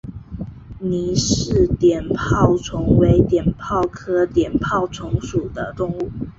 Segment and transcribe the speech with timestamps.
[0.79, 6.09] 倪氏碘泡虫为碘泡科碘泡虫属的动物。